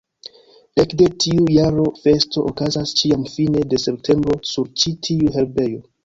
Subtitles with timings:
[0.83, 5.83] Ekde tiu jaro festo okazas ĉiam fine de septembro sur ĉi-tiu herbejo.